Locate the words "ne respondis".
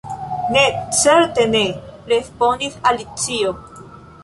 1.51-2.81